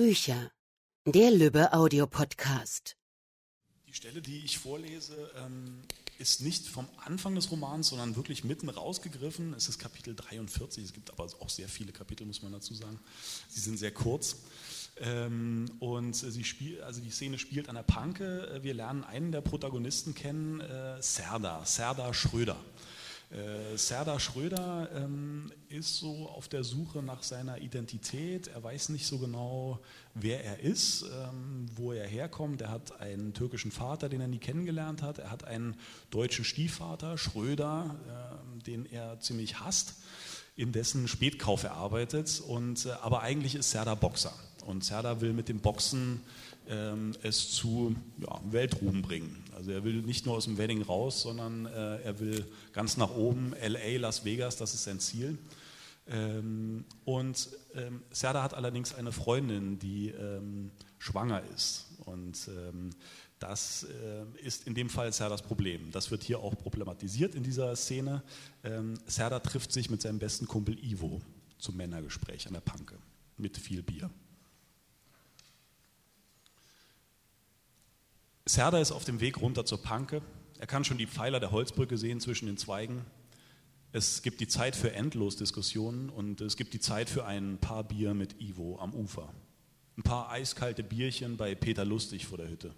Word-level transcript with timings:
Bücher. 0.00 0.50
Der 1.04 1.30
Lübbe 1.30 1.74
Audiopodcast. 1.74 2.96
Die 3.86 3.92
Stelle, 3.92 4.22
die 4.22 4.46
ich 4.46 4.56
vorlese, 4.56 5.30
ähm, 5.36 5.82
ist 6.18 6.40
nicht 6.40 6.66
vom 6.68 6.88
Anfang 7.04 7.34
des 7.34 7.50
Romans, 7.50 7.90
sondern 7.90 8.16
wirklich 8.16 8.42
mitten 8.42 8.70
rausgegriffen. 8.70 9.52
Es 9.52 9.68
ist 9.68 9.78
Kapitel 9.78 10.16
43. 10.16 10.84
Es 10.84 10.94
gibt 10.94 11.10
aber 11.10 11.24
auch 11.24 11.50
sehr 11.50 11.68
viele 11.68 11.92
Kapitel, 11.92 12.26
muss 12.26 12.40
man 12.40 12.50
dazu 12.50 12.72
sagen. 12.72 12.98
Sie 13.50 13.60
sind 13.60 13.78
sehr 13.78 13.92
kurz. 13.92 14.36
Ähm, 14.96 15.70
und 15.80 16.16
sie 16.16 16.44
spiel, 16.44 16.82
also 16.82 17.02
die 17.02 17.10
Szene 17.10 17.38
spielt 17.38 17.68
an 17.68 17.74
der 17.74 17.82
Panke. 17.82 18.60
Wir 18.62 18.72
lernen 18.72 19.04
einen 19.04 19.32
der 19.32 19.42
Protagonisten 19.42 20.14
kennen, 20.14 20.60
äh, 20.60 21.02
Serda, 21.02 21.66
Serda 21.66 22.14
Schröder. 22.14 22.56
Äh, 23.30 23.76
Serdar 23.76 24.18
Schröder 24.18 24.88
ähm, 24.92 25.52
ist 25.68 25.98
so 25.98 26.28
auf 26.28 26.48
der 26.48 26.64
Suche 26.64 27.00
nach 27.00 27.22
seiner 27.22 27.58
Identität. 27.58 28.48
Er 28.48 28.62
weiß 28.62 28.88
nicht 28.88 29.06
so 29.06 29.18
genau, 29.18 29.78
wer 30.14 30.44
er 30.44 30.58
ist, 30.58 31.02
ähm, 31.02 31.66
wo 31.76 31.92
er 31.92 32.08
herkommt. 32.08 32.60
Er 32.60 32.70
hat 32.70 33.00
einen 33.00 33.32
türkischen 33.32 33.70
Vater, 33.70 34.08
den 34.08 34.20
er 34.20 34.26
nie 34.26 34.38
kennengelernt 34.38 35.02
hat. 35.02 35.20
Er 35.20 35.30
hat 35.30 35.44
einen 35.44 35.76
deutschen 36.10 36.44
Stiefvater, 36.44 37.16
Schröder, 37.18 37.96
äh, 38.08 38.62
den 38.64 38.84
er 38.84 39.20
ziemlich 39.20 39.60
hasst, 39.60 39.94
in 40.56 40.72
dessen 40.72 41.06
Spätkauf 41.06 41.62
er 41.62 41.74
arbeitet. 41.74 42.40
Und, 42.40 42.86
äh, 42.86 42.90
aber 43.00 43.22
eigentlich 43.22 43.54
ist 43.54 43.70
Serdar 43.70 43.94
Boxer. 43.94 44.34
Und 44.66 44.84
Serdar 44.84 45.20
will 45.20 45.32
mit 45.34 45.48
dem 45.48 45.60
Boxen 45.60 46.20
ähm, 46.70 47.12
es 47.22 47.50
zu 47.50 47.94
ja, 48.18 48.40
Weltruhm 48.50 49.02
bringen. 49.02 49.44
Also 49.54 49.72
er 49.72 49.84
will 49.84 50.02
nicht 50.02 50.24
nur 50.24 50.36
aus 50.36 50.44
dem 50.44 50.56
Wedding 50.56 50.82
raus, 50.82 51.22
sondern 51.22 51.66
äh, 51.66 52.00
er 52.02 52.20
will 52.20 52.46
ganz 52.72 52.96
nach 52.96 53.10
oben, 53.10 53.54
LA, 53.60 53.98
Las 53.98 54.24
Vegas, 54.24 54.56
das 54.56 54.72
ist 54.74 54.84
sein 54.84 55.00
Ziel. 55.00 55.36
Ähm, 56.06 56.84
und 57.04 57.50
ähm, 57.74 58.02
Serda 58.10 58.42
hat 58.42 58.54
allerdings 58.54 58.94
eine 58.94 59.12
Freundin, 59.12 59.78
die 59.78 60.08
ähm, 60.08 60.70
schwanger 60.98 61.42
ist. 61.54 61.86
Und 62.04 62.48
ähm, 62.48 62.90
das 63.38 63.84
äh, 63.84 64.24
ist 64.44 64.66
in 64.66 64.74
dem 64.74 64.88
Fall 64.88 65.12
Serdas 65.12 65.42
Problem. 65.42 65.90
Das 65.92 66.10
wird 66.10 66.22
hier 66.22 66.40
auch 66.40 66.56
problematisiert 66.56 67.34
in 67.34 67.42
dieser 67.42 67.74
Szene. 67.76 68.22
Ähm, 68.64 68.94
Serda 69.06 69.40
trifft 69.40 69.72
sich 69.72 69.90
mit 69.90 70.02
seinem 70.02 70.18
besten 70.18 70.46
Kumpel 70.46 70.78
Ivo 70.82 71.20
zum 71.58 71.76
Männergespräch 71.76 72.46
an 72.46 72.54
der 72.54 72.60
Panke 72.60 72.96
mit 73.36 73.56
viel 73.56 73.82
Bier. 73.82 74.10
Serda 78.50 78.80
ist 78.80 78.90
auf 78.90 79.04
dem 79.04 79.20
Weg 79.20 79.40
runter 79.40 79.64
zur 79.64 79.80
Panke. 79.80 80.22
Er 80.58 80.66
kann 80.66 80.82
schon 80.82 80.98
die 80.98 81.06
Pfeiler 81.06 81.38
der 81.38 81.52
Holzbrücke 81.52 81.96
sehen 81.96 82.18
zwischen 82.18 82.46
den 82.46 82.56
Zweigen. 82.56 83.04
Es 83.92 84.22
gibt 84.22 84.40
die 84.40 84.48
Zeit 84.48 84.74
für 84.74 84.92
Endlosdiskussionen 84.92 86.10
und 86.10 86.40
es 86.40 86.56
gibt 86.56 86.74
die 86.74 86.80
Zeit 86.80 87.08
für 87.08 87.24
ein 87.24 87.58
paar 87.58 87.84
Bier 87.84 88.12
mit 88.12 88.40
Ivo 88.40 88.76
am 88.80 88.92
Ufer. 88.92 89.32
Ein 89.96 90.02
paar 90.02 90.32
eiskalte 90.32 90.82
Bierchen 90.82 91.36
bei 91.36 91.54
Peter 91.54 91.84
Lustig 91.84 92.26
vor 92.26 92.38
der 92.38 92.48
Hütte. 92.48 92.74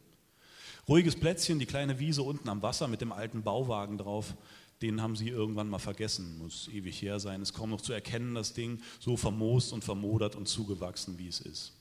Ruhiges 0.89 1.17
Plätzchen, 1.17 1.59
die 1.59 1.64
kleine 1.64 1.98
Wiese 1.98 2.23
unten 2.23 2.51
am 2.51 2.61
Wasser 2.61 2.86
mit 2.86 3.01
dem 3.01 3.11
alten 3.11 3.42
Bauwagen 3.42 3.97
drauf, 3.97 4.34
den 4.83 5.01
haben 5.01 5.17
sie 5.17 5.31
irgendwann 5.31 5.70
mal 5.70 5.79
vergessen. 5.79 6.36
Muss 6.36 6.69
ewig 6.69 7.01
her 7.01 7.19
sein, 7.19 7.41
ist 7.41 7.55
kaum 7.55 7.70
noch 7.70 7.81
zu 7.81 7.95
erkennen, 7.95 8.34
das 8.34 8.53
Ding, 8.53 8.83
so 9.01 9.17
vermoost 9.17 9.73
und 9.73 9.84
vermodert 9.84 10.36
und 10.36 10.48
zugewachsen, 10.48 11.19
wie 11.19 11.29
es 11.29 11.41
ist. 11.41 11.73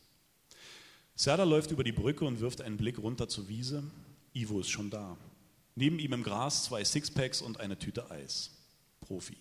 Serda 1.22 1.44
läuft 1.44 1.70
über 1.70 1.84
die 1.84 1.92
Brücke 1.92 2.26
und 2.26 2.40
wirft 2.40 2.62
einen 2.62 2.78
Blick 2.78 2.98
runter 2.98 3.28
zur 3.28 3.48
Wiese. 3.48 3.84
Ivo 4.34 4.60
ist 4.60 4.72
schon 4.72 4.90
da. 4.90 5.18
Neben 5.76 6.00
ihm 6.00 6.14
im 6.14 6.24
Gras 6.24 6.64
zwei 6.64 6.84
Sixpacks 6.84 7.44
und 7.44 7.60
eine 7.60 7.78
Tüte 7.78 8.10
Eis. 8.10 8.50
Profi. 9.02 9.38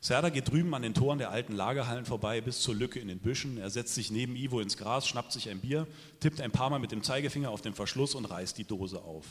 Serda 0.00 0.28
geht 0.28 0.48
drüben 0.48 0.72
an 0.72 0.82
den 0.82 0.94
Toren 0.94 1.18
der 1.18 1.32
alten 1.32 1.52
Lagerhallen 1.52 2.04
vorbei 2.04 2.40
bis 2.40 2.60
zur 2.60 2.76
Lücke 2.76 3.00
in 3.00 3.08
den 3.08 3.18
Büschen. 3.18 3.58
Er 3.58 3.70
setzt 3.70 3.96
sich 3.96 4.12
neben 4.12 4.36
Ivo 4.36 4.60
ins 4.60 4.76
Gras, 4.76 5.08
schnappt 5.08 5.32
sich 5.32 5.48
ein 5.48 5.58
Bier, 5.58 5.88
tippt 6.20 6.40
ein 6.40 6.52
paar 6.52 6.70
Mal 6.70 6.78
mit 6.78 6.92
dem 6.92 7.02
Zeigefinger 7.02 7.50
auf 7.50 7.60
den 7.60 7.74
Verschluss 7.74 8.14
und 8.14 8.26
reißt 8.26 8.56
die 8.56 8.62
Dose 8.62 9.02
auf. 9.02 9.26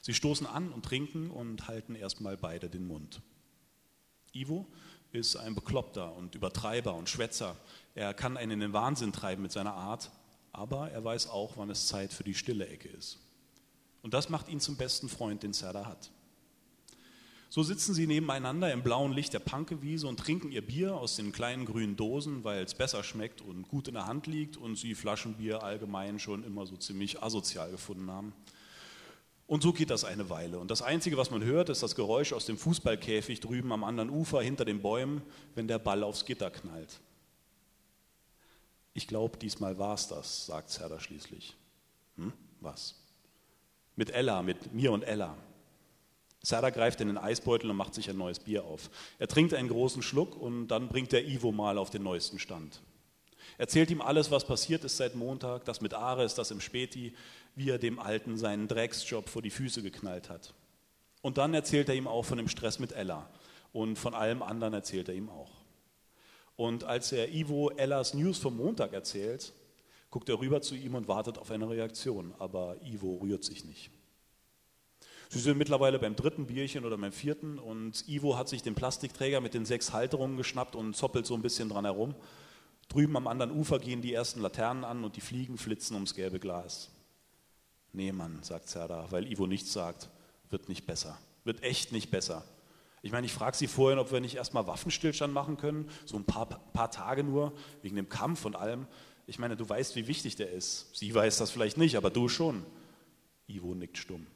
Sie 0.00 0.14
stoßen 0.14 0.46
an 0.46 0.70
und 0.70 0.84
trinken 0.84 1.28
und 1.32 1.66
halten 1.66 1.96
erstmal 1.96 2.36
beide 2.36 2.70
den 2.70 2.86
Mund. 2.86 3.20
Ivo 4.32 4.68
ist 5.10 5.34
ein 5.34 5.56
Bekloppter 5.56 6.14
und 6.14 6.36
Übertreiber 6.36 6.94
und 6.94 7.08
Schwätzer. 7.08 7.56
Er 7.96 8.14
kann 8.14 8.36
einen 8.36 8.52
in 8.52 8.60
den 8.60 8.72
Wahnsinn 8.72 9.12
treiben 9.12 9.42
mit 9.42 9.50
seiner 9.50 9.74
Art, 9.74 10.12
aber 10.52 10.90
er 10.90 11.04
weiß 11.04 11.28
auch, 11.28 11.56
wann 11.56 11.70
es 11.70 11.86
Zeit 11.86 12.12
für 12.12 12.24
die 12.24 12.34
stille 12.34 12.66
Ecke 12.66 12.88
ist. 12.88 13.18
Und 14.02 14.14
das 14.14 14.28
macht 14.28 14.48
ihn 14.48 14.60
zum 14.60 14.76
besten 14.76 15.08
Freund, 15.08 15.42
den 15.42 15.52
Serda 15.52 15.86
hat. 15.86 16.10
So 17.52 17.64
sitzen 17.64 17.94
sie 17.94 18.06
nebeneinander 18.06 18.72
im 18.72 18.84
blauen 18.84 19.12
Licht 19.12 19.32
der 19.32 19.40
Pankewiese 19.40 20.06
und 20.06 20.20
trinken 20.20 20.52
ihr 20.52 20.64
Bier 20.64 20.94
aus 20.94 21.16
den 21.16 21.32
kleinen 21.32 21.66
grünen 21.66 21.96
Dosen, 21.96 22.44
weil 22.44 22.62
es 22.62 22.74
besser 22.74 23.02
schmeckt 23.02 23.40
und 23.40 23.66
gut 23.66 23.88
in 23.88 23.94
der 23.94 24.06
Hand 24.06 24.28
liegt 24.28 24.56
und 24.56 24.76
sie 24.76 24.94
Flaschenbier 24.94 25.64
allgemein 25.64 26.20
schon 26.20 26.44
immer 26.44 26.64
so 26.64 26.76
ziemlich 26.76 27.20
asozial 27.22 27.72
gefunden 27.72 28.08
haben. 28.08 28.32
Und 29.48 29.64
so 29.64 29.72
geht 29.72 29.90
das 29.90 30.04
eine 30.04 30.30
Weile. 30.30 30.60
Und 30.60 30.70
das 30.70 30.80
Einzige, 30.80 31.16
was 31.16 31.32
man 31.32 31.42
hört, 31.42 31.70
ist 31.70 31.82
das 31.82 31.96
Geräusch 31.96 32.32
aus 32.32 32.46
dem 32.46 32.56
Fußballkäfig 32.56 33.40
drüben 33.40 33.72
am 33.72 33.82
anderen 33.82 34.10
Ufer 34.10 34.40
hinter 34.42 34.64
den 34.64 34.80
Bäumen, 34.80 35.20
wenn 35.56 35.66
der 35.66 35.80
Ball 35.80 36.04
aufs 36.04 36.24
Gitter 36.24 36.52
knallt. 36.52 37.00
Ich 38.94 39.06
glaube, 39.06 39.38
diesmal 39.38 39.78
war 39.78 39.94
es 39.94 40.08
das, 40.08 40.46
sagt 40.46 40.70
Serda 40.70 40.98
schließlich. 40.98 41.56
Hm? 42.16 42.32
Was? 42.60 42.96
Mit 43.96 44.10
Ella, 44.10 44.42
mit 44.42 44.72
mir 44.72 44.92
und 44.92 45.02
Ella. 45.02 45.36
Serda 46.42 46.70
greift 46.70 47.00
in 47.00 47.08
den 47.08 47.18
Eisbeutel 47.18 47.70
und 47.70 47.76
macht 47.76 47.94
sich 47.94 48.08
ein 48.08 48.16
neues 48.16 48.40
Bier 48.40 48.64
auf. 48.64 48.90
Er 49.18 49.28
trinkt 49.28 49.52
einen 49.54 49.68
großen 49.68 50.02
Schluck 50.02 50.36
und 50.36 50.68
dann 50.68 50.88
bringt 50.88 51.12
der 51.12 51.26
Ivo 51.26 51.52
mal 51.52 51.76
auf 51.76 51.90
den 51.90 52.02
neuesten 52.02 52.38
Stand. 52.38 52.80
Erzählt 53.58 53.90
ihm 53.90 54.00
alles, 54.00 54.30
was 54.30 54.46
passiert 54.46 54.84
ist 54.84 54.96
seit 54.96 55.14
Montag, 55.14 55.64
das 55.66 55.82
mit 55.82 55.92
Ares, 55.92 56.34
das 56.34 56.50
im 56.50 56.60
Späti, 56.60 57.14
wie 57.54 57.68
er 57.68 57.78
dem 57.78 57.98
Alten 57.98 58.38
seinen 58.38 58.68
Drecksjob 58.68 59.28
vor 59.28 59.42
die 59.42 59.50
Füße 59.50 59.82
geknallt 59.82 60.30
hat. 60.30 60.54
Und 61.20 61.36
dann 61.36 61.52
erzählt 61.52 61.88
er 61.90 61.94
ihm 61.94 62.08
auch 62.08 62.24
von 62.24 62.38
dem 62.38 62.48
Stress 62.48 62.78
mit 62.78 62.92
Ella 62.92 63.28
und 63.72 63.96
von 63.96 64.14
allem 64.14 64.42
anderen 64.42 64.72
erzählt 64.72 65.08
er 65.08 65.14
ihm 65.14 65.28
auch. 65.28 65.59
Und 66.60 66.84
als 66.84 67.10
er 67.10 67.32
Ivo 67.32 67.70
Ellas 67.70 68.12
News 68.12 68.36
vom 68.36 68.58
Montag 68.58 68.92
erzählt, 68.92 69.54
guckt 70.10 70.28
er 70.28 70.38
rüber 70.38 70.60
zu 70.60 70.74
ihm 70.74 70.94
und 70.94 71.08
wartet 71.08 71.38
auf 71.38 71.50
eine 71.50 71.66
Reaktion, 71.70 72.34
aber 72.38 72.76
Ivo 72.84 73.14
rührt 73.14 73.44
sich 73.44 73.64
nicht. 73.64 73.90
Sie 75.30 75.38
sind 75.38 75.56
mittlerweile 75.56 75.98
beim 75.98 76.16
dritten 76.16 76.46
Bierchen 76.46 76.84
oder 76.84 76.98
beim 76.98 77.12
vierten 77.12 77.58
und 77.58 78.06
Ivo 78.06 78.36
hat 78.36 78.50
sich 78.50 78.62
den 78.62 78.74
Plastikträger 78.74 79.40
mit 79.40 79.54
den 79.54 79.64
sechs 79.64 79.94
Halterungen 79.94 80.36
geschnappt 80.36 80.76
und 80.76 80.94
zoppelt 80.94 81.24
so 81.24 81.34
ein 81.34 81.40
bisschen 81.40 81.70
dran 81.70 81.86
herum 81.86 82.14
Drüben 82.90 83.16
am 83.16 83.26
anderen 83.26 83.52
Ufer 83.52 83.78
gehen 83.78 84.02
die 84.02 84.12
ersten 84.12 84.42
Laternen 84.42 84.84
an 84.84 85.02
und 85.02 85.16
die 85.16 85.22
Fliegen 85.22 85.56
flitzen 85.56 85.94
ums 85.94 86.14
gelbe 86.14 86.40
Glas. 86.40 86.90
Nee, 87.94 88.12
Mann, 88.12 88.42
sagt 88.42 88.68
Zerda, 88.68 89.06
weil 89.10 89.32
Ivo 89.32 89.46
nichts 89.46 89.72
sagt, 89.72 90.10
wird 90.50 90.68
nicht 90.68 90.84
besser. 90.84 91.16
Wird 91.44 91.62
echt 91.62 91.90
nicht 91.90 92.10
besser. 92.10 92.44
Ich 93.02 93.12
meine, 93.12 93.26
ich 93.26 93.32
frage 93.32 93.56
Sie 93.56 93.66
vorhin, 93.66 93.98
ob 93.98 94.12
wir 94.12 94.20
nicht 94.20 94.34
erstmal 94.34 94.66
Waffenstillstand 94.66 95.32
machen 95.32 95.56
können, 95.56 95.88
so 96.04 96.16
ein 96.16 96.24
paar, 96.24 96.46
paar 96.46 96.90
Tage 96.90 97.24
nur, 97.24 97.52
wegen 97.82 97.96
dem 97.96 98.08
Kampf 98.08 98.44
und 98.44 98.56
allem. 98.56 98.86
Ich 99.26 99.38
meine, 99.38 99.56
du 99.56 99.66
weißt, 99.66 99.96
wie 99.96 100.06
wichtig 100.06 100.36
der 100.36 100.50
ist. 100.50 100.94
Sie 100.94 101.14
weiß 101.14 101.38
das 101.38 101.50
vielleicht 101.50 101.78
nicht, 101.78 101.96
aber 101.96 102.10
du 102.10 102.28
schon. 102.28 102.64
Ivo 103.46 103.74
nickt 103.74 103.96
stumm. 103.96 104.26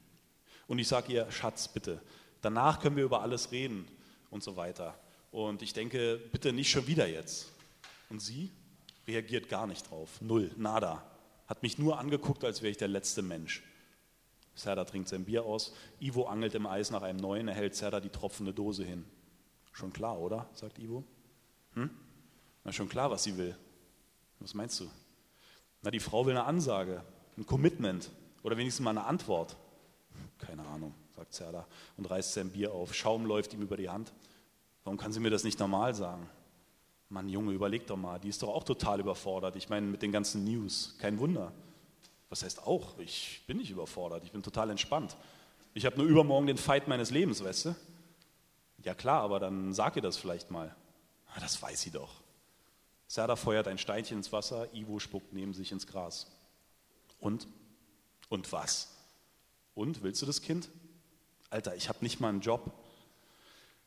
Und 0.67 0.79
ich 0.79 0.89
sage 0.89 1.13
ihr, 1.13 1.31
Schatz, 1.31 1.69
bitte, 1.69 2.01
danach 2.41 2.81
können 2.81 2.97
wir 2.97 3.05
über 3.05 3.21
alles 3.21 3.53
reden 3.53 3.87
und 4.31 4.43
so 4.43 4.57
weiter. 4.57 4.99
Und 5.31 5.63
ich 5.63 5.73
denke, 5.73 6.21
bitte 6.33 6.53
nicht 6.53 6.71
schon 6.71 6.87
wieder 6.87 7.07
jetzt. 7.07 7.53
Und 8.09 8.21
sie 8.21 8.51
reagiert 9.07 9.49
gar 9.49 9.67
nicht 9.67 9.91
drauf. 9.91 10.21
Null, 10.21 10.53
nada. 10.57 11.05
Hat 11.47 11.63
mich 11.63 11.77
nur 11.77 11.99
angeguckt, 11.99 12.45
als 12.45 12.63
wäre 12.63 12.71
ich 12.71 12.77
der 12.77 12.89
letzte 12.89 13.21
Mensch. 13.21 13.63
Serda 14.55 14.85
trinkt 14.85 15.09
sein 15.09 15.25
Bier 15.25 15.45
aus. 15.45 15.73
Ivo 16.01 16.27
angelt 16.27 16.55
im 16.55 16.67
Eis 16.67 16.91
nach 16.91 17.03
einem 17.03 17.19
neuen. 17.19 17.49
Er 17.49 17.55
hält 17.55 17.75
Serda 17.75 18.01
die 18.01 18.09
tropfende 18.09 18.53
Dose 18.53 18.85
hin. 18.85 19.05
Schon 19.73 19.93
klar, 19.93 20.19
oder? 20.19 20.49
sagt 20.55 20.79
Ivo. 20.79 21.05
Hm? 21.75 21.91
Na, 22.63 22.73
schon 22.73 22.89
klar, 22.89 23.11
was 23.11 23.25
sie 23.25 23.37
will. 23.37 23.57
Was 24.39 24.55
meinst 24.55 24.79
du? 24.81 24.91
Na, 25.83 25.91
die 25.91 26.01
Frau 26.01 26.25
will 26.25 26.37
eine 26.37 26.45
Ansage, 26.45 27.03
ein 27.37 27.45
Commitment 27.45 28.11
oder 28.43 28.57
wenigstens 28.57 28.85
mal 28.85 28.91
eine 28.91 29.05
Antwort. 29.05 29.57
Keine 30.39 30.65
Ahnung, 30.67 30.95
sagt 31.15 31.35
Serda 31.35 31.67
und 31.97 32.09
reißt 32.09 32.35
sein 32.35 32.51
Bier 32.51 32.73
auf. 32.73 32.95
Schaum 32.95 33.27
läuft 33.27 33.53
ihm 33.53 33.63
über 33.63 33.77
die 33.77 33.91
Hand. 33.91 34.13
Warum 34.85 34.99
kann 34.99 35.13
sie 35.13 35.21
mir 35.21 35.31
das 35.31 35.45
nicht 35.45 35.59
normal 35.59 35.95
sagen? 35.95 36.29
Mann, 37.09 37.29
Junge, 37.29 37.53
überleg 37.53 37.87
doch 37.87 37.97
mal, 37.97 38.19
die 38.19 38.29
ist 38.29 38.43
doch 38.43 38.49
auch 38.49 38.65
total 38.65 39.01
überfordert. 39.01 39.57
Ich 39.57 39.69
meine, 39.69 39.87
mit 39.87 40.03
den 40.03 40.13
ganzen 40.13 40.45
News, 40.45 40.97
kein 40.99 41.19
Wunder. 41.19 41.53
Was 42.35 42.43
heißt 42.43 42.67
auch? 42.67 42.99
Ich 42.99 43.43
bin 43.47 43.59
nicht 43.59 43.71
überfordert, 43.71 44.25
ich 44.25 44.33
bin 44.33 44.43
total 44.43 44.69
entspannt. 44.69 45.17
Ich 45.73 45.87
habe 45.87 45.99
nur 45.99 46.07
übermorgen 46.09 46.49
den 46.49 46.57
Fight 46.57 46.89
meines 46.89 47.13
Lebens, 47.13 47.45
weißt 47.45 47.67
du? 47.67 47.77
Ja 48.83 48.93
klar, 48.97 49.23
aber 49.23 49.39
dann 49.39 49.73
sag 49.73 49.95
ihr 49.95 50.03
das 50.03 50.17
vielleicht 50.17 50.51
mal. 50.51 50.75
Ah, 51.29 51.39
das 51.39 51.63
weiß 51.63 51.81
sie 51.81 51.93
doch. 51.93 52.23
Serda 53.07 53.37
feuert 53.37 53.69
ein 53.69 53.79
Steinchen 53.79 54.17
ins 54.17 54.33
Wasser, 54.33 54.67
Ivo 54.75 54.99
spuckt 54.99 55.33
neben 55.33 55.55
sich 55.55 55.71
ins 55.71 55.87
Gras. 55.87 56.27
Und? 57.21 57.47
Und 58.31 58.51
was? 58.51 58.97
Und, 59.77 60.03
willst 60.03 60.21
du 60.21 60.27
das 60.27 60.43
Kind? 60.43 60.71
Alter, 61.51 61.77
ich 61.77 61.89
habe 61.89 62.01
nicht 62.03 62.19
mal 62.19 62.31
einen 62.31 62.41
Job. 62.41 62.73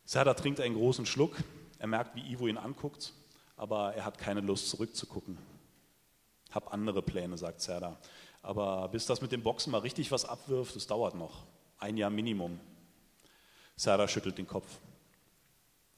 Serda 0.05 0.35
trinkt 0.35 0.61
einen 0.61 0.75
großen 0.75 1.05
Schluck, 1.05 1.35
er 1.79 1.87
merkt, 1.87 2.15
wie 2.15 2.31
Ivo 2.31 2.47
ihn 2.47 2.57
anguckt, 2.57 3.11
aber 3.57 3.93
er 3.93 4.05
hat 4.05 4.17
keine 4.17 4.39
Lust 4.39 4.69
zurückzugucken. 4.69 5.37
hab 6.51 6.71
andere 6.71 7.01
Pläne, 7.01 7.37
sagt 7.37 7.59
Serda. 7.59 7.99
Aber 8.41 8.87
bis 8.89 9.05
das 9.05 9.21
mit 9.21 9.31
dem 9.31 9.43
Boxen 9.43 9.71
mal 9.71 9.79
richtig 9.79 10.11
was 10.11 10.25
abwirft, 10.25 10.75
das 10.75 10.87
dauert 10.87 11.15
noch. 11.15 11.45
Ein 11.79 11.97
Jahr 11.97 12.09
Minimum. 12.09 12.59
Serda 13.75 14.07
schüttelt 14.07 14.37
den 14.37 14.47
Kopf. 14.47 14.67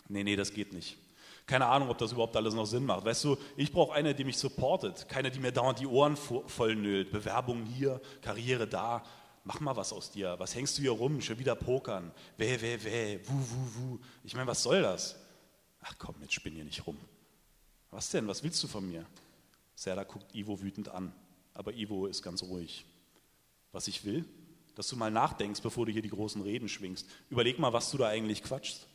Nee, 0.08 0.24
nee, 0.24 0.36
das 0.36 0.54
geht 0.54 0.74
nicht. 0.74 0.98
Keine 1.46 1.66
Ahnung, 1.66 1.90
ob 1.90 1.98
das 1.98 2.12
überhaupt 2.12 2.36
alles 2.36 2.54
noch 2.54 2.66
Sinn 2.66 2.86
macht. 2.86 3.06
Weißt 3.06 3.24
du, 3.24 3.38
ich 3.58 3.72
brauche 3.72 3.94
eine, 3.94 4.14
die 4.14 4.24
mich 4.24 4.38
supportet. 4.38 5.08
Keine, 5.10 5.32
die 5.32 5.40
mir 5.40 5.52
dauernd 5.52 5.80
die 5.80 5.88
Ohren 5.88 6.16
voll 6.16 6.76
nölt. 6.76 7.12
Bewerbung 7.12 7.66
hier, 7.66 8.02
Karriere 8.22 8.68
da. 8.68 9.04
Mach 9.44 9.60
mal 9.60 9.76
was 9.76 9.94
aus 9.94 10.12
dir. 10.12 10.36
Was 10.38 10.54
hängst 10.54 10.78
du 10.78 10.82
hier 10.82 10.92
rum? 10.92 11.22
Schon 11.22 11.40
wieder 11.40 11.56
pokern. 11.56 12.12
Wäh, 12.38 12.62
wäh, 12.62 12.84
wäh. 12.84 13.20
Wuh, 13.26 13.34
wuh, 13.34 13.70
wuh. 13.76 14.00
Ich 14.24 14.36
meine, 14.36 14.46
was 14.46 14.62
soll 14.62 14.82
das? 14.82 15.16
Ach 15.82 15.96
komm, 15.98 16.16
jetzt 16.22 16.34
spinn 16.34 16.54
hier 16.54 16.66
nicht 16.66 16.86
rum. 16.86 16.98
Was 17.90 18.10
denn? 18.12 18.28
Was 18.28 18.44
willst 18.44 18.62
du 18.62 18.68
von 18.68 18.88
mir? 18.88 19.06
Serda 19.74 20.04
guckt 20.04 20.36
Ivo 20.36 20.62
wütend 20.62 20.90
an. 20.90 21.14
Aber 21.60 21.74
Ivo 21.74 22.06
ist 22.06 22.24
ganz 22.24 22.42
ruhig. 22.42 22.86
Was 23.74 23.90
ich 23.90 24.06
will? 24.06 24.24
Dass 24.76 24.88
du 24.88 24.96
mal 24.96 25.12
nachdenkst, 25.12 25.62
bevor 25.62 25.86
du 25.86 25.92
hier 25.92 26.02
die 26.02 26.10
großen 26.10 26.42
Reden 26.42 26.70
schwingst. 26.70 27.06
Überleg 27.30 27.60
mal, 27.60 27.74
was 27.74 27.92
du 27.92 27.98
da 27.98 28.08
eigentlich 28.08 28.44
quatschst. 28.44 28.88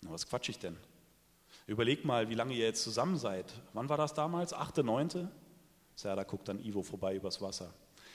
Na, 0.00 0.10
was 0.10 0.26
quatsch 0.26 0.48
ich 0.48 0.58
denn? 0.58 0.74
Überleg 1.66 2.06
mal, 2.06 2.30
wie 2.30 2.34
lange 2.34 2.54
ihr 2.54 2.64
jetzt 2.64 2.82
zusammen 2.82 3.18
seid. 3.18 3.52
Wann 3.74 3.90
war 3.90 3.98
das 3.98 4.14
damals? 4.14 4.54
Achte, 4.54 4.82
neunte? 4.82 5.30
Serda 5.96 6.24
guckt 6.24 6.48
dann 6.48 6.64
Ivo 6.64 6.82
vorbei 6.82 7.14
übers 7.14 7.42
Wasser. 7.42 7.74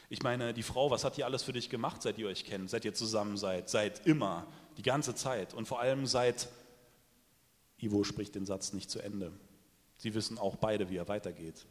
Ich 0.09 0.23
meine, 0.23 0.55
die 0.55 0.63
Frau, 0.63 0.89
was 0.89 1.03
hat 1.03 1.17
die 1.17 1.23
alles 1.23 1.43
für 1.43 1.53
dich 1.53 1.69
gemacht, 1.69 2.01
seit 2.01 2.17
ihr 2.17 2.29
euch 2.29 2.45
kennt, 2.45 2.71
seit 2.71 2.83
ihr 2.83 2.95
zusammen 2.95 3.37
seid, 3.37 3.69
seit 3.69 4.07
immer, 4.07 4.47
die 4.77 4.81
ganze 4.81 5.13
Zeit 5.13 5.53
und 5.53 5.67
vor 5.67 5.79
allem 5.79 6.07
seit, 6.07 6.49
Ivo 7.77 8.03
spricht 8.03 8.33
den 8.33 8.47
Satz 8.47 8.73
nicht 8.73 8.89
zu 8.89 9.01
Ende. 9.01 9.31
Sie 9.97 10.15
wissen 10.15 10.39
auch 10.39 10.55
beide, 10.55 10.89
wie 10.89 10.97
er 10.97 11.07
weitergeht, 11.07 11.67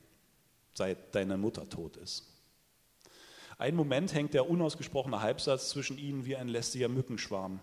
seit 0.75 1.15
deine 1.15 1.37
Mutter 1.37 1.69
tot 1.69 1.97
ist. 1.97 2.27
Ein 3.59 3.77
Moment 3.77 4.15
hängt 4.15 4.33
der 4.33 4.49
unausgesprochene 4.49 5.21
Halbsatz 5.21 5.69
zwischen 5.69 5.99
ihnen 5.99 6.25
wie 6.25 6.37
ein 6.37 6.49
lästiger 6.49 6.89
Mückenschwarm. 6.89 7.61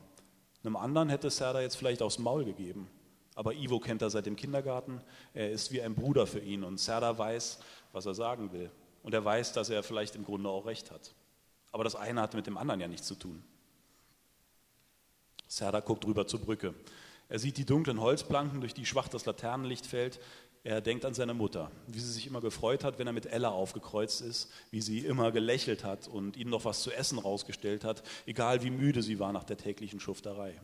Einem 0.63 0.75
anderen 0.75 1.09
hätte 1.09 1.29
Serda 1.29 1.61
jetzt 1.61 1.77
vielleicht 1.77 2.01
aufs 2.01 2.19
Maul 2.19 2.45
gegeben. 2.45 2.87
Aber 3.35 3.53
Ivo 3.53 3.79
kennt 3.79 4.01
er 4.01 4.09
seit 4.09 4.25
dem 4.25 4.35
Kindergarten. 4.35 5.01
Er 5.33 5.51
ist 5.51 5.71
wie 5.71 5.81
ein 5.81 5.95
Bruder 5.95 6.27
für 6.27 6.39
ihn 6.39 6.63
und 6.63 6.79
Serda 6.79 7.17
weiß, 7.17 7.59
was 7.93 8.05
er 8.05 8.15
sagen 8.15 8.51
will. 8.51 8.71
Und 9.03 9.13
er 9.13 9.23
weiß, 9.23 9.53
dass 9.53 9.69
er 9.69 9.83
vielleicht 9.83 10.15
im 10.15 10.25
Grunde 10.25 10.49
auch 10.49 10.65
recht 10.65 10.91
hat. 10.91 11.13
Aber 11.71 11.83
das 11.83 11.95
eine 11.95 12.21
hat 12.21 12.33
mit 12.33 12.47
dem 12.47 12.57
anderen 12.57 12.81
ja 12.81 12.87
nichts 12.87 13.07
zu 13.07 13.15
tun. 13.15 13.43
Serda 15.47 15.79
guckt 15.79 16.05
rüber 16.05 16.27
zur 16.27 16.41
Brücke. 16.41 16.73
Er 17.29 17.39
sieht 17.39 17.57
die 17.57 17.65
dunklen 17.65 18.01
Holzplanken, 18.01 18.61
durch 18.61 18.73
die 18.73 18.85
schwach 18.85 19.07
das 19.07 19.25
Laternenlicht 19.25 19.85
fällt. 19.85 20.19
Er 20.63 20.81
denkt 20.81 21.05
an 21.05 21.13
seine 21.13 21.33
Mutter, 21.33 21.71
wie 21.87 21.99
sie 21.99 22.11
sich 22.11 22.27
immer 22.27 22.41
gefreut 22.41 22.83
hat, 22.83 22.99
wenn 22.99 23.07
er 23.07 23.13
mit 23.13 23.25
Ella 23.25 23.49
aufgekreuzt 23.49 24.21
ist, 24.21 24.51
wie 24.71 24.81
sie 24.81 24.99
immer 24.99 25.31
gelächelt 25.31 25.83
hat 25.83 26.07
und 26.07 26.35
ihm 26.35 26.49
noch 26.49 26.65
was 26.65 26.81
zu 26.81 26.91
essen 26.91 27.19
rausgestellt 27.19 27.83
hat, 27.83 28.03
egal 28.25 28.63
wie 28.63 28.69
müde 28.69 29.01
sie 29.01 29.19
war 29.19 29.31
nach 29.31 29.45
der 29.45 29.57
täglichen 29.57 29.99
Schufterei. 29.99 30.59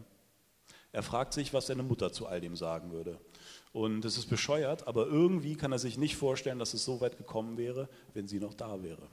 Er 0.91 1.03
fragt 1.03 1.33
sich, 1.33 1.53
was 1.53 1.67
seine 1.67 1.83
Mutter 1.83 2.11
zu 2.11 2.27
all 2.27 2.39
dem 2.39 2.55
sagen 2.55 2.91
würde. 2.91 3.19
Und 3.71 4.05
es 4.05 4.17
ist 4.17 4.29
bescheuert, 4.29 4.87
aber 4.87 5.07
irgendwie 5.07 5.55
kann 5.55 5.71
er 5.71 5.79
sich 5.79 5.97
nicht 5.97 6.15
vorstellen, 6.15 6.59
dass 6.59 6.75
es 6.75 6.85
so 6.85 7.01
weit 7.01 7.17
gekommen 7.17 7.57
wäre, 7.57 7.89
wenn 8.13 8.27
sie 8.27 8.39
noch 8.39 8.53
da 8.53 8.83
wäre. 8.83 9.07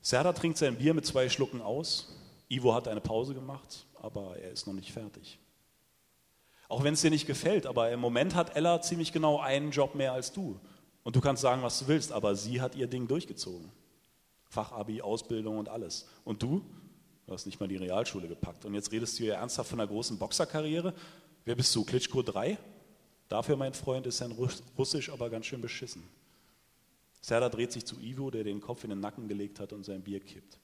Serda 0.00 0.32
trinkt 0.32 0.56
sein 0.56 0.78
Bier 0.78 0.94
mit 0.94 1.04
zwei 1.04 1.28
Schlucken 1.28 1.60
aus. 1.60 2.08
Ivo 2.48 2.72
hat 2.74 2.88
eine 2.88 3.02
Pause 3.02 3.34
gemacht, 3.34 3.84
aber 4.00 4.38
er 4.38 4.50
ist 4.50 4.66
noch 4.66 4.72
nicht 4.72 4.92
fertig. 4.92 5.38
Auch 6.68 6.84
wenn 6.84 6.94
es 6.94 7.00
dir 7.00 7.10
nicht 7.10 7.26
gefällt, 7.26 7.66
aber 7.66 7.90
im 7.90 8.00
Moment 8.00 8.34
hat 8.34 8.54
Ella 8.54 8.80
ziemlich 8.82 9.12
genau 9.12 9.40
einen 9.40 9.70
Job 9.70 9.94
mehr 9.94 10.12
als 10.12 10.32
du. 10.32 10.60
Und 11.02 11.16
du 11.16 11.20
kannst 11.20 11.40
sagen, 11.40 11.62
was 11.62 11.78
du 11.78 11.88
willst, 11.88 12.12
aber 12.12 12.36
sie 12.36 12.60
hat 12.60 12.74
ihr 12.74 12.86
Ding 12.86 13.08
durchgezogen. 13.08 13.72
Fachabi, 14.50 15.00
Ausbildung 15.00 15.58
und 15.58 15.68
alles. 15.68 16.06
Und 16.24 16.42
du? 16.42 16.62
Du 17.26 17.32
hast 17.32 17.46
nicht 17.46 17.60
mal 17.60 17.68
die 17.68 17.76
Realschule 17.76 18.28
gepackt. 18.28 18.64
Und 18.64 18.74
jetzt 18.74 18.92
redest 18.92 19.18
du 19.18 19.24
ja 19.24 19.36
ernsthaft 19.36 19.70
von 19.70 19.80
einer 19.80 19.88
großen 19.88 20.18
Boxerkarriere. 20.18 20.94
Wer 21.44 21.54
bist 21.54 21.74
du? 21.74 21.84
Klitschko 21.84 22.22
3? 22.22 22.58
Dafür, 23.28 23.56
mein 23.56 23.74
Freund, 23.74 24.06
ist 24.06 24.18
sein 24.18 24.32
Russisch 24.76 25.10
aber 25.10 25.30
ganz 25.30 25.46
schön 25.46 25.60
beschissen. 25.60 26.02
Serda 27.20 27.48
dreht 27.48 27.72
sich 27.72 27.84
zu 27.84 27.96
Ivo, 28.00 28.30
der 28.30 28.44
den 28.44 28.60
Kopf 28.60 28.84
in 28.84 28.90
den 28.90 29.00
Nacken 29.00 29.28
gelegt 29.28 29.60
hat 29.60 29.72
und 29.72 29.84
sein 29.84 30.02
Bier 30.02 30.20
kippt. 30.20 30.58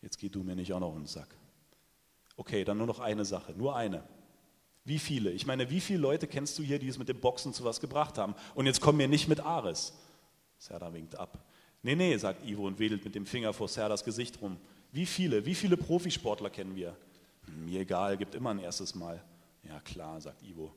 Jetzt 0.00 0.18
geh 0.18 0.28
du 0.28 0.42
mir 0.42 0.54
nicht 0.54 0.72
auch 0.72 0.80
noch 0.80 0.94
in 0.94 1.02
den 1.02 1.06
Sack. 1.06 1.28
Okay, 2.36 2.64
dann 2.64 2.78
nur 2.78 2.86
noch 2.86 3.00
eine 3.00 3.24
Sache, 3.24 3.52
nur 3.52 3.76
eine. 3.76 4.02
Wie 4.88 4.98
viele? 4.98 5.32
Ich 5.32 5.44
meine, 5.44 5.68
wie 5.68 5.82
viele 5.82 5.98
Leute 5.98 6.26
kennst 6.26 6.58
du 6.58 6.62
hier, 6.62 6.78
die 6.78 6.88
es 6.88 6.96
mit 6.96 7.10
dem 7.10 7.20
Boxen 7.20 7.52
zu 7.52 7.62
was 7.62 7.78
gebracht 7.78 8.16
haben? 8.16 8.34
Und 8.54 8.64
jetzt 8.64 8.80
komm 8.80 8.96
mir 8.96 9.06
nicht 9.06 9.28
mit 9.28 9.38
Ares. 9.38 9.92
Serda 10.56 10.94
winkt 10.94 11.14
ab. 11.14 11.44
Nee, 11.82 11.94
nee, 11.94 12.16
sagt 12.16 12.42
Ivo 12.48 12.66
und 12.66 12.78
wedelt 12.78 13.04
mit 13.04 13.14
dem 13.14 13.26
Finger 13.26 13.52
vor 13.52 13.68
Serdas 13.68 14.02
Gesicht 14.02 14.40
rum. 14.40 14.56
Wie 14.90 15.04
viele? 15.04 15.44
Wie 15.44 15.54
viele 15.54 15.76
Profisportler 15.76 16.48
kennen 16.48 16.74
wir? 16.74 16.96
Hm, 17.44 17.66
mir 17.66 17.80
egal, 17.80 18.16
gibt 18.16 18.34
immer 18.34 18.48
ein 18.48 18.60
erstes 18.60 18.94
Mal. 18.94 19.22
Ja 19.62 19.78
klar, 19.80 20.22
sagt 20.22 20.42
Ivo. 20.42 20.74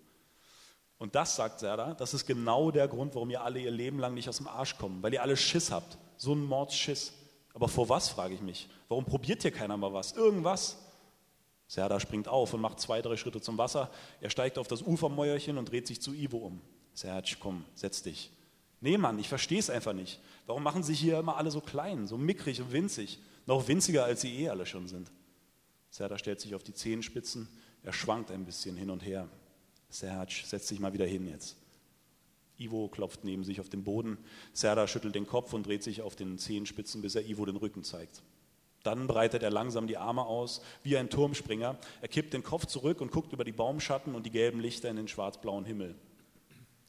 Und 0.97 1.15
das, 1.15 1.37
sagt 1.37 1.61
Serda, 1.61 1.93
das 1.93 2.13
ist 2.13 2.27
genau 2.27 2.69
der 2.69 2.89
Grund, 2.89 3.15
warum 3.15 3.29
ihr 3.29 3.41
alle 3.41 3.61
ihr 3.61 3.71
Leben 3.71 3.97
lang 3.97 4.13
nicht 4.13 4.27
aus 4.27 4.37
dem 4.37 4.47
Arsch 4.49 4.77
kommen, 4.77 5.01
weil 5.01 5.13
ihr 5.13 5.21
alle 5.21 5.37
Schiss 5.37 5.71
habt. 5.71 5.97
So 6.17 6.33
einen 6.33 6.43
Mordsschiss. 6.43 7.13
Aber 7.53 7.69
vor 7.69 7.87
was, 7.87 8.09
frage 8.09 8.33
ich 8.33 8.41
mich. 8.41 8.67
Warum 8.89 9.05
probiert 9.05 9.41
hier 9.41 9.51
keiner 9.51 9.77
mal 9.77 9.93
was? 9.93 10.11
Irgendwas? 10.11 10.77
Serda 11.71 12.01
springt 12.01 12.27
auf 12.27 12.53
und 12.53 12.59
macht 12.59 12.81
zwei, 12.81 13.01
drei 13.01 13.15
Schritte 13.15 13.39
zum 13.39 13.57
Wasser. 13.57 13.89
Er 14.19 14.29
steigt 14.29 14.57
auf 14.57 14.67
das 14.67 14.81
Ufermäuerchen 14.81 15.57
und 15.57 15.71
dreht 15.71 15.87
sich 15.87 16.01
zu 16.01 16.13
Ivo 16.13 16.39
um. 16.39 16.59
Serge, 16.93 17.37
komm, 17.39 17.63
setz 17.75 18.03
dich. 18.03 18.29
Nee, 18.81 18.97
Mann, 18.97 19.17
ich 19.19 19.29
verstehe 19.29 19.59
es 19.59 19.69
einfach 19.69 19.93
nicht. 19.93 20.19
Warum 20.47 20.63
machen 20.63 20.83
sich 20.83 20.99
hier 20.99 21.17
immer 21.17 21.37
alle 21.37 21.49
so 21.49 21.61
klein, 21.61 22.07
so 22.07 22.17
mickrig 22.17 22.59
und 22.59 22.73
winzig? 22.73 23.19
Noch 23.45 23.69
winziger, 23.69 24.03
als 24.03 24.19
sie 24.19 24.37
eh 24.41 24.49
alle 24.49 24.65
schon 24.65 24.89
sind. 24.89 25.13
Serda 25.91 26.17
stellt 26.17 26.41
sich 26.41 26.55
auf 26.55 26.63
die 26.63 26.73
Zehenspitzen, 26.73 27.47
er 27.83 27.93
schwankt 27.93 28.31
ein 28.31 28.43
bisschen 28.43 28.75
hin 28.75 28.89
und 28.89 29.05
her. 29.05 29.29
Serge, 29.87 30.43
setz 30.45 30.67
dich 30.67 30.81
mal 30.81 30.91
wieder 30.91 31.05
hin 31.05 31.25
jetzt. 31.25 31.55
Ivo 32.57 32.89
klopft 32.89 33.23
neben 33.23 33.45
sich 33.45 33.61
auf 33.61 33.69
den 33.69 33.85
Boden. 33.85 34.17
Serda 34.51 34.87
schüttelt 34.87 35.15
den 35.15 35.25
Kopf 35.25 35.53
und 35.53 35.65
dreht 35.65 35.83
sich 35.83 36.01
auf 36.01 36.17
den 36.17 36.37
Zehenspitzen, 36.37 37.01
bis 37.01 37.15
er 37.15 37.25
Ivo 37.25 37.45
den 37.45 37.55
Rücken 37.55 37.85
zeigt. 37.85 38.23
Dann 38.83 39.07
breitet 39.07 39.43
er 39.43 39.51
langsam 39.51 39.87
die 39.87 39.97
Arme 39.97 40.25
aus, 40.25 40.61
wie 40.83 40.97
ein 40.97 41.09
Turmspringer. 41.09 41.77
Er 42.01 42.07
kippt 42.07 42.33
den 42.33 42.43
Kopf 42.43 42.65
zurück 42.65 43.01
und 43.01 43.11
guckt 43.11 43.33
über 43.33 43.43
die 43.43 43.51
Baumschatten 43.51 44.15
und 44.15 44.25
die 44.25 44.31
gelben 44.31 44.59
Lichter 44.59 44.89
in 44.89 44.95
den 44.95 45.07
schwarzblauen 45.07 45.65
Himmel. 45.65 45.95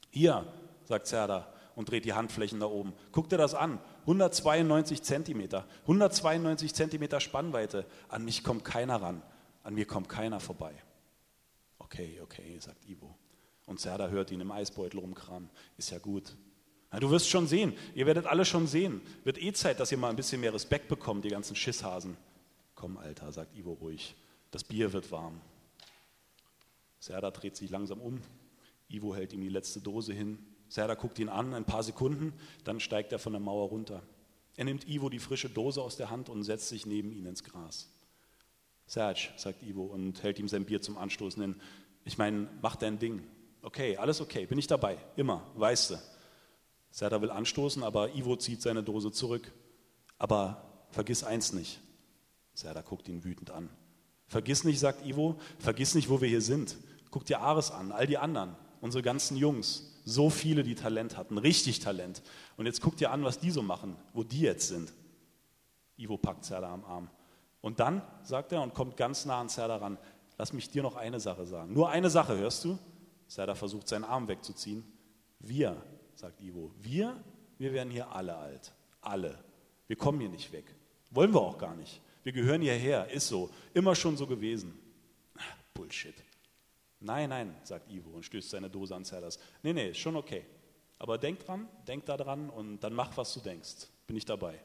Hier, 0.09 0.45
sagt 0.85 1.07
Serda, 1.07 1.53
und 1.75 1.89
dreht 1.89 2.05
die 2.05 2.13
Handflächen 2.13 2.59
nach 2.59 2.69
oben. 2.69 2.93
Guck 3.11 3.29
dir 3.29 3.37
das 3.37 3.55
an. 3.55 3.79
192 4.01 5.01
Zentimeter. 5.01 5.65
192 5.83 6.73
Zentimeter 6.73 7.19
Spannweite. 7.19 7.85
An 8.09 8.23
mich 8.25 8.43
kommt 8.43 8.63
keiner 8.63 9.01
ran. 9.01 9.21
An 9.63 9.73
mir 9.73 9.85
kommt 9.85 10.09
keiner 10.09 10.39
vorbei. 10.39 10.73
Okay, 11.79 12.19
okay, 12.21 12.57
sagt 12.59 12.87
Ivo. 12.87 13.15
Und 13.65 13.79
Serda 13.79 14.09
hört 14.09 14.31
ihn 14.31 14.41
im 14.41 14.51
Eisbeutel 14.51 14.99
rumkramen. 14.99 15.49
Ist 15.77 15.91
ja 15.91 15.99
gut. 15.99 16.35
Na, 16.93 16.99
du 16.99 17.09
wirst 17.09 17.27
schon 17.27 17.47
sehen. 17.47 17.73
Ihr 17.95 18.05
werdet 18.05 18.27
alle 18.27 18.45
schon 18.45 18.67
sehen. 18.67 19.01
Wird 19.23 19.41
eh 19.41 19.51
Zeit, 19.51 19.79
dass 19.79 19.91
ihr 19.91 19.97
mal 19.97 20.11
ein 20.11 20.15
bisschen 20.15 20.39
mehr 20.39 20.53
Respekt 20.53 20.87
bekommt, 20.87 21.25
die 21.25 21.29
ganzen 21.29 21.55
Schisshasen. 21.55 22.15
Komm, 22.75 22.97
Alter, 22.97 23.31
sagt 23.31 23.57
Ivo 23.57 23.73
ruhig. 23.73 24.15
Das 24.51 24.63
Bier 24.63 24.93
wird 24.93 25.11
warm. 25.11 25.41
Serda 26.99 27.31
dreht 27.31 27.55
sich 27.55 27.71
langsam 27.71 27.99
um. 27.99 28.21
Ivo 28.89 29.15
hält 29.15 29.33
ihm 29.33 29.41
die 29.41 29.49
letzte 29.49 29.81
Dose 29.81 30.13
hin. 30.13 30.37
Serda 30.69 30.93
guckt 30.93 31.17
ihn 31.17 31.29
an, 31.29 31.55
ein 31.55 31.65
paar 31.65 31.81
Sekunden, 31.81 32.31
dann 32.63 32.79
steigt 32.79 33.11
er 33.11 33.19
von 33.19 33.33
der 33.33 33.39
Mauer 33.39 33.69
runter. 33.69 34.03
Er 34.55 34.65
nimmt 34.65 34.87
Ivo 34.87 35.09
die 35.09 35.19
frische 35.19 35.49
Dose 35.49 35.81
aus 35.81 35.97
der 35.97 36.11
Hand 36.11 36.29
und 36.29 36.43
setzt 36.43 36.69
sich 36.69 36.85
neben 36.85 37.11
ihn 37.11 37.25
ins 37.25 37.43
Gras. 37.43 37.89
Serge, 38.85 39.29
sagt 39.35 39.63
Ivo 39.63 39.83
und 39.85 40.21
hält 40.21 40.37
ihm 40.37 40.47
sein 40.47 40.65
Bier 40.65 40.81
zum 40.81 40.99
Anstoßen 40.99 41.41
hin. 41.41 41.55
Ich 42.05 42.19
meine, 42.19 42.47
mach 42.61 42.75
dein 42.75 42.99
Ding. 42.99 43.23
Okay, 43.63 43.97
alles 43.97 44.21
okay, 44.21 44.45
bin 44.45 44.59
ich 44.59 44.67
dabei, 44.67 44.97
immer, 45.15 45.49
weißt 45.55 45.91
du. 45.91 46.12
Serda 46.93 47.19
will 47.23 47.31
anstoßen, 47.31 47.81
aber 47.81 48.13
Ivo 48.13 48.35
zieht 48.35 48.61
seine 48.61 48.83
Dose 48.83 49.11
zurück. 49.11 49.51
Aber 50.19 50.85
vergiss 50.91 51.23
eins 51.23 51.51
nicht. 51.51 51.81
Serda 52.53 52.81
guckt 52.81 53.07
ihn 53.09 53.23
wütend 53.23 53.49
an. 53.49 53.67
Vergiss 54.27 54.63
nicht, 54.63 54.79
sagt 54.79 55.03
Ivo, 55.03 55.39
vergiss 55.57 55.95
nicht, 55.95 56.07
wo 56.07 56.21
wir 56.21 56.29
hier 56.29 56.43
sind. 56.43 56.77
Guck 57.09 57.25
dir 57.25 57.41
Ares 57.41 57.71
an, 57.71 57.91
all 57.91 58.05
die 58.05 58.19
anderen, 58.19 58.55
unsere 58.79 59.01
ganzen 59.01 59.37
Jungs, 59.37 60.01
so 60.05 60.29
viele, 60.29 60.61
die 60.61 60.75
Talent 60.75 61.17
hatten, 61.17 61.39
richtig 61.39 61.79
Talent. 61.79 62.21
Und 62.57 62.67
jetzt 62.67 62.79
guck 62.79 62.95
dir 62.95 63.09
an, 63.09 63.23
was 63.23 63.39
die 63.39 63.49
so 63.49 63.63
machen, 63.63 63.95
wo 64.13 64.23
die 64.23 64.41
jetzt 64.41 64.67
sind. 64.67 64.93
Ivo 65.97 66.17
packt 66.17 66.45
Zerda 66.45 66.71
am 66.71 66.85
Arm. 66.85 67.09
Und 67.61 67.79
dann, 67.79 68.03
sagt 68.21 68.51
er 68.51 68.61
und 68.61 68.75
kommt 68.75 68.97
ganz 68.97 69.25
nah 69.25 69.41
an 69.41 69.49
Zerda 69.49 69.77
ran, 69.77 69.97
lass 70.37 70.53
mich 70.53 70.69
dir 70.69 70.83
noch 70.83 70.95
eine 70.95 71.19
Sache 71.19 71.47
sagen. 71.47 71.73
Nur 71.73 71.89
eine 71.89 72.11
Sache, 72.11 72.37
hörst 72.37 72.63
du? 72.65 72.77
Zerda 73.27 73.55
versucht 73.55 73.87
seinen 73.87 74.03
Arm 74.03 74.27
wegzuziehen. 74.27 74.83
Wir, 75.39 75.81
sagt 76.23 76.39
Ivo, 76.39 76.71
wir, 76.79 77.21
wir 77.57 77.73
werden 77.73 77.91
hier 77.91 78.09
alle 78.09 78.37
alt. 78.37 78.73
Alle. 79.01 79.43
Wir 79.87 79.97
kommen 79.97 80.21
hier 80.21 80.29
nicht 80.29 80.53
weg. 80.53 80.73
Wollen 81.11 81.33
wir 81.33 81.41
auch 81.41 81.57
gar 81.57 81.75
nicht. 81.75 81.99
Wir 82.23 82.31
gehören 82.31 82.61
hierher, 82.61 83.09
ist 83.11 83.27
so. 83.27 83.49
Immer 83.73 83.93
schon 83.93 84.15
so 84.15 84.25
gewesen. 84.25 84.79
Bullshit. 85.73 86.15
Nein, 87.01 87.29
nein, 87.29 87.53
sagt 87.63 87.91
Ivo 87.91 88.11
und 88.11 88.23
stößt 88.23 88.51
seine 88.51 88.69
Dose 88.69 88.95
an 88.95 89.03
Zellers. 89.03 89.37
Nee, 89.63 89.73
nee, 89.73 89.89
ist 89.89 89.97
schon 89.97 90.15
okay. 90.15 90.45
Aber 90.97 91.17
denk 91.17 91.39
dran, 91.39 91.67
denk 91.89 92.05
da 92.05 92.15
dran 92.15 92.49
und 92.49 92.79
dann 92.79 92.93
mach, 92.93 93.17
was 93.17 93.33
du 93.33 93.41
denkst. 93.41 93.87
Bin 94.07 94.15
ich 94.15 94.23
dabei. 94.23 94.63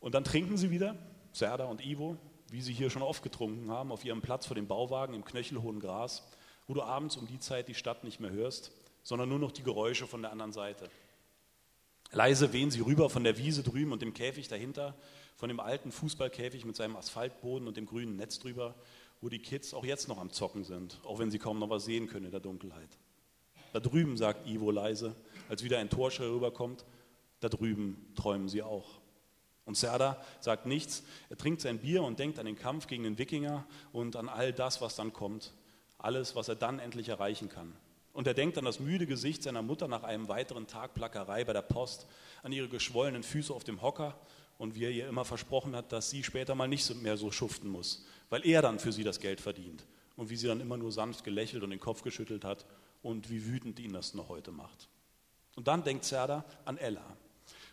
Und 0.00 0.14
dann 0.14 0.24
trinken 0.24 0.56
sie 0.56 0.70
wieder, 0.70 0.96
Serda 1.32 1.66
und 1.66 1.84
Ivo, 1.84 2.16
wie 2.50 2.62
sie 2.62 2.72
hier 2.72 2.88
schon 2.88 3.02
oft 3.02 3.22
getrunken 3.22 3.70
haben, 3.70 3.92
auf 3.92 4.06
ihrem 4.06 4.22
Platz 4.22 4.46
vor 4.46 4.54
dem 4.54 4.66
Bauwagen 4.66 5.12
im 5.12 5.24
knöchelhohen 5.26 5.80
Gras, 5.80 6.26
wo 6.66 6.72
du 6.72 6.82
abends 6.82 7.18
um 7.18 7.26
die 7.26 7.38
Zeit 7.38 7.68
die 7.68 7.74
Stadt 7.74 8.04
nicht 8.04 8.20
mehr 8.20 8.30
hörst, 8.30 8.72
sondern 9.02 9.28
nur 9.28 9.38
noch 9.38 9.52
die 9.52 9.62
Geräusche 9.62 10.06
von 10.06 10.22
der 10.22 10.32
anderen 10.32 10.52
Seite. 10.52 10.90
Leise 12.12 12.52
wehen 12.52 12.70
sie 12.70 12.80
rüber 12.80 13.08
von 13.08 13.24
der 13.24 13.38
Wiese 13.38 13.62
drüben 13.62 13.92
und 13.92 14.02
dem 14.02 14.12
Käfig 14.12 14.48
dahinter, 14.48 14.94
von 15.36 15.48
dem 15.48 15.60
alten 15.60 15.90
Fußballkäfig 15.90 16.64
mit 16.64 16.76
seinem 16.76 16.96
Asphaltboden 16.96 17.66
und 17.66 17.76
dem 17.76 17.86
grünen 17.86 18.16
Netz 18.16 18.38
drüber, 18.38 18.74
wo 19.20 19.28
die 19.28 19.38
Kids 19.38 19.72
auch 19.72 19.84
jetzt 19.84 20.08
noch 20.08 20.18
am 20.18 20.30
Zocken 20.30 20.64
sind, 20.64 21.00
auch 21.04 21.18
wenn 21.18 21.30
sie 21.30 21.38
kaum 21.38 21.58
noch 21.58 21.70
was 21.70 21.84
sehen 21.84 22.08
können 22.08 22.26
in 22.26 22.32
der 22.32 22.40
Dunkelheit. 22.40 22.98
Da 23.72 23.80
drüben, 23.80 24.16
sagt 24.16 24.46
Ivo 24.46 24.70
leise, 24.70 25.16
als 25.48 25.64
wieder 25.64 25.78
ein 25.78 25.88
Torschall 25.88 26.28
rüberkommt, 26.28 26.84
da 27.40 27.48
drüben 27.48 28.12
träumen 28.14 28.48
sie 28.48 28.62
auch. 28.62 29.00
Und 29.64 29.76
Serda 29.76 30.22
sagt 30.40 30.66
nichts, 30.66 31.04
er 31.30 31.38
trinkt 31.38 31.60
sein 31.60 31.78
Bier 31.78 32.02
und 32.02 32.18
denkt 32.18 32.38
an 32.38 32.46
den 32.46 32.56
Kampf 32.56 32.88
gegen 32.88 33.04
den 33.04 33.16
Wikinger 33.16 33.64
und 33.92 34.16
an 34.16 34.28
all 34.28 34.52
das, 34.52 34.80
was 34.80 34.96
dann 34.96 35.12
kommt, 35.12 35.54
alles, 35.98 36.34
was 36.34 36.48
er 36.48 36.56
dann 36.56 36.80
endlich 36.80 37.08
erreichen 37.08 37.48
kann. 37.48 37.72
Und 38.12 38.26
er 38.26 38.34
denkt 38.34 38.58
an 38.58 38.64
das 38.64 38.80
müde 38.80 39.06
Gesicht 39.06 39.42
seiner 39.42 39.62
Mutter 39.62 39.88
nach 39.88 40.02
einem 40.02 40.28
weiteren 40.28 40.66
Tag 40.66 40.94
Plackerei 40.94 41.44
bei 41.44 41.52
der 41.52 41.62
Post, 41.62 42.06
an 42.42 42.52
ihre 42.52 42.68
geschwollenen 42.68 43.22
Füße 43.22 43.52
auf 43.52 43.64
dem 43.64 43.80
Hocker 43.80 44.18
und 44.58 44.74
wie 44.74 44.84
er 44.84 44.90
ihr 44.90 45.08
immer 45.08 45.24
versprochen 45.24 45.74
hat, 45.74 45.92
dass 45.92 46.10
sie 46.10 46.22
später 46.22 46.54
mal 46.54 46.68
nicht 46.68 46.94
mehr 47.02 47.16
so 47.16 47.30
schuften 47.30 47.68
muss, 47.68 48.04
weil 48.28 48.46
er 48.46 48.60
dann 48.62 48.78
für 48.78 48.92
sie 48.92 49.04
das 49.04 49.20
Geld 49.20 49.40
verdient. 49.40 49.86
Und 50.14 50.28
wie 50.28 50.36
sie 50.36 50.46
dann 50.46 50.60
immer 50.60 50.76
nur 50.76 50.92
sanft 50.92 51.24
gelächelt 51.24 51.62
und 51.62 51.70
den 51.70 51.80
Kopf 51.80 52.02
geschüttelt 52.02 52.44
hat 52.44 52.66
und 53.02 53.30
wie 53.30 53.46
wütend 53.46 53.80
ihn 53.80 53.94
das 53.94 54.12
noch 54.12 54.28
heute 54.28 54.52
macht. 54.52 54.88
Und 55.56 55.68
dann 55.68 55.84
denkt 55.84 56.04
Serda 56.04 56.44
an 56.66 56.76
Ella, 56.76 57.16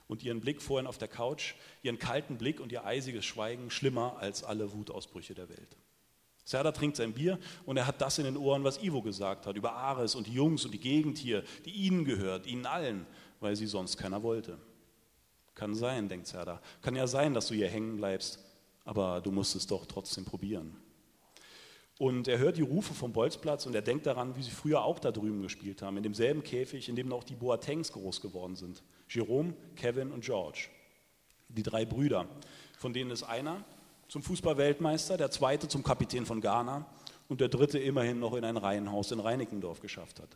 und 0.10 0.24
ihren 0.24 0.42
Blick 0.42 0.62
vorhin 0.62 0.88
auf 0.88 0.98
der 0.98 1.08
Couch, 1.08 1.54
ihren 1.84 2.00
kalten 2.00 2.38
Blick 2.38 2.60
und 2.60 2.72
ihr 2.72 2.84
eisiges 2.84 3.24
Schweigen 3.24 3.70
schlimmer 3.70 4.18
als 4.20 4.44
alle 4.44 4.74
Wutausbrüche 4.74 5.36
der 5.36 5.48
Welt. 5.48 5.78
Serda 6.50 6.72
trinkt 6.72 6.98
sein 6.98 7.14
Bier 7.14 7.38
und 7.68 7.78
er 7.78 7.86
hat 7.86 8.02
das 8.02 8.18
in 8.18 8.26
den 8.26 8.36
Ohren, 8.36 8.64
was 8.64 8.82
Ivo 8.82 9.04
gesagt 9.04 9.46
hat, 9.46 9.56
über 9.56 9.74
Ares 9.74 10.16
und 10.16 10.26
die 10.26 10.34
Jungs 10.34 10.66
und 10.66 10.72
die 10.72 10.80
Gegend 10.80 11.20
hier, 11.20 11.44
die 11.64 11.70
ihnen 11.70 12.06
gehört, 12.06 12.48
ihnen 12.48 12.66
allen, 12.66 13.06
weil 13.40 13.56
sie 13.56 13.68
sonst 13.68 13.98
keiner 13.98 14.24
wollte. 14.24 14.58
Kann 15.54 15.76
sein, 15.76 16.10
denkt 16.10 16.26
Serda. 16.26 16.60
Kann 16.82 16.96
ja 16.96 17.06
sein, 17.06 17.36
dass 17.36 17.50
du 17.50 17.54
hier 17.54 17.68
hängen 17.68 17.98
bleibst, 17.98 18.40
aber 18.84 19.22
du 19.22 19.30
musst 19.30 19.56
es 19.56 19.68
doch 19.68 19.86
trotzdem 19.86 20.26
probieren. 20.26 20.76
Und 22.00 22.28
er 22.28 22.40
hört 22.40 22.58
die 22.58 22.64
Rufe 22.64 22.96
vom 22.96 23.14
Bolzplatz 23.14 23.68
und 23.68 23.76
er 23.76 23.84
denkt 23.84 24.08
daran, 24.08 24.36
wie 24.36 24.42
sie 24.42 24.50
früher 24.50 24.84
auch 24.84 24.98
da 24.98 25.12
drüben 25.12 25.44
gespielt 25.44 25.84
haben, 25.84 25.98
in 25.98 26.04
demselben 26.04 26.42
Käfig, 26.42 26.90
in 26.90 26.96
dem 26.96 27.14
auch 27.14 27.26
die 27.26 27.36
Boatengs 27.36 27.92
groß 27.92 28.22
geworden 28.22 28.56
sind. 28.56 28.82
Jerome, 29.08 29.54
Kevin 29.76 30.12
und 30.12 30.24
George. 30.24 30.70
Die 31.50 31.62
drei 31.62 31.86
Brüder, 31.86 32.26
von 32.80 32.92
denen 32.92 33.12
ist 33.12 33.22
einer 33.22 33.64
zum 34.10 34.24
Fußballweltmeister, 34.24 35.16
der 35.18 35.32
zweite 35.32 35.68
zum 35.68 35.84
Kapitän 35.84 36.26
von 36.26 36.42
Ghana 36.42 36.86
und 37.28 37.40
der 37.40 37.48
dritte 37.48 37.80
immerhin 37.80 38.20
noch 38.20 38.34
in 38.34 38.44
ein 38.44 38.58
Reihenhaus 38.58 39.12
in 39.12 39.20
Reinickendorf 39.20 39.80
geschafft 39.80 40.20
hat. 40.20 40.36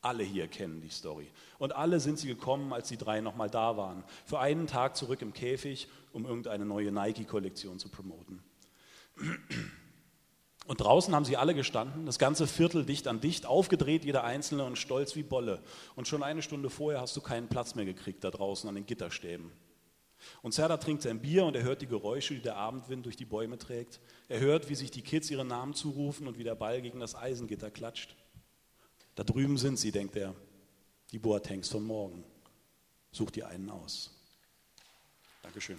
Alle 0.00 0.22
hier 0.22 0.46
kennen 0.46 0.80
die 0.80 0.90
Story. 0.90 1.28
Und 1.58 1.74
alle 1.74 1.98
sind 1.98 2.18
sie 2.18 2.28
gekommen, 2.28 2.72
als 2.72 2.88
die 2.88 2.96
drei 2.96 3.20
nochmal 3.20 3.50
da 3.50 3.76
waren. 3.76 4.04
Für 4.26 4.38
einen 4.38 4.68
Tag 4.68 4.96
zurück 4.96 5.22
im 5.22 5.32
Käfig, 5.32 5.88
um 6.12 6.24
irgendeine 6.24 6.64
neue 6.66 6.92
Nike-Kollektion 6.92 7.80
zu 7.80 7.88
promoten. 7.88 8.40
Und 10.66 10.80
draußen 10.80 11.14
haben 11.14 11.24
sie 11.24 11.36
alle 11.36 11.54
gestanden, 11.54 12.04
das 12.06 12.18
ganze 12.18 12.46
Viertel 12.46 12.84
dicht 12.84 13.08
an 13.08 13.20
dicht, 13.20 13.46
aufgedreht 13.46 14.04
jeder 14.04 14.22
Einzelne 14.22 14.64
und 14.64 14.76
stolz 14.76 15.16
wie 15.16 15.22
Bolle. 15.22 15.62
Und 15.96 16.06
schon 16.06 16.22
eine 16.22 16.42
Stunde 16.42 16.68
vorher 16.70 17.00
hast 17.00 17.16
du 17.16 17.22
keinen 17.22 17.48
Platz 17.48 17.74
mehr 17.74 17.86
gekriegt 17.86 18.22
da 18.22 18.30
draußen 18.30 18.68
an 18.68 18.74
den 18.74 18.86
Gitterstäben. 18.86 19.50
Und 20.42 20.52
Serda 20.52 20.76
trinkt 20.76 21.02
sein 21.02 21.20
Bier 21.20 21.44
und 21.44 21.56
er 21.56 21.62
hört 21.62 21.82
die 21.82 21.86
Geräusche, 21.86 22.34
die 22.34 22.42
der 22.42 22.56
Abendwind 22.56 23.06
durch 23.06 23.16
die 23.16 23.24
Bäume 23.24 23.58
trägt. 23.58 24.00
Er 24.28 24.40
hört, 24.40 24.68
wie 24.68 24.74
sich 24.74 24.90
die 24.90 25.02
Kids 25.02 25.30
ihre 25.30 25.44
Namen 25.44 25.74
zurufen 25.74 26.26
und 26.26 26.38
wie 26.38 26.44
der 26.44 26.54
Ball 26.54 26.82
gegen 26.82 27.00
das 27.00 27.14
Eisengitter 27.14 27.70
klatscht. 27.70 28.16
Da 29.14 29.24
drüben 29.24 29.58
sind 29.58 29.78
sie, 29.78 29.90
denkt 29.90 30.16
er, 30.16 30.34
die 31.12 31.18
Boatengs 31.18 31.68
von 31.68 31.82
morgen. 31.82 32.24
Such 33.10 33.30
dir 33.30 33.48
einen 33.48 33.70
aus. 33.70 34.10
Dankeschön. 35.42 35.78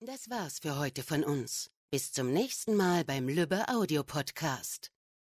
Das 0.00 0.30
war's 0.30 0.60
für 0.60 0.78
heute 0.78 1.02
von 1.02 1.22
uns. 1.22 1.70
Bis 1.90 2.10
zum 2.10 2.32
nächsten 2.32 2.74
Mal 2.74 3.04
beim 3.04 3.28
Lübbe 3.28 3.68
Audio 3.68 4.02
Podcast. 4.02 4.90